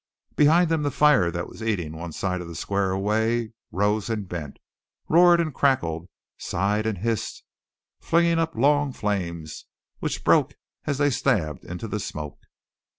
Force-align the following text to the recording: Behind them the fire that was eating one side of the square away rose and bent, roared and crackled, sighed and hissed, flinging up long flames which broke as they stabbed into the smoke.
Behind 0.35 0.67
them 0.67 0.81
the 0.81 0.89
fire 0.89 1.29
that 1.29 1.47
was 1.47 1.61
eating 1.61 1.91
one 1.95 2.11
side 2.11 2.41
of 2.41 2.47
the 2.47 2.55
square 2.55 2.89
away 2.89 3.53
rose 3.71 4.09
and 4.09 4.27
bent, 4.27 4.57
roared 5.07 5.39
and 5.39 5.53
crackled, 5.53 6.09
sighed 6.39 6.87
and 6.87 6.97
hissed, 6.97 7.43
flinging 7.99 8.39
up 8.39 8.55
long 8.55 8.93
flames 8.93 9.67
which 9.99 10.23
broke 10.23 10.55
as 10.85 10.97
they 10.97 11.11
stabbed 11.11 11.63
into 11.63 11.87
the 11.87 11.99
smoke. 11.99 12.39